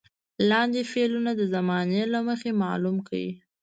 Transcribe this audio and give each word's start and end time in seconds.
لاندې 0.49 0.81
فعلونه 0.91 1.31
د 1.35 1.41
زمانې 1.53 2.01
له 2.13 2.19
مخې 2.27 2.51
معلوم 2.63 2.97
کړئ. 3.07 3.27